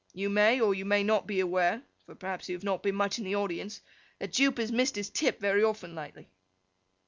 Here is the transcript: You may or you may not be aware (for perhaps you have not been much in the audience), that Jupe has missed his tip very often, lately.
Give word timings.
You 0.15 0.31
may 0.31 0.59
or 0.59 0.73
you 0.73 0.83
may 0.83 1.03
not 1.03 1.27
be 1.27 1.39
aware 1.39 1.83
(for 2.07 2.15
perhaps 2.15 2.49
you 2.49 2.55
have 2.55 2.63
not 2.63 2.81
been 2.81 2.95
much 2.95 3.19
in 3.19 3.23
the 3.23 3.35
audience), 3.35 3.81
that 4.17 4.33
Jupe 4.33 4.57
has 4.57 4.71
missed 4.71 4.95
his 4.95 5.11
tip 5.11 5.39
very 5.39 5.63
often, 5.63 5.93
lately. 5.93 6.31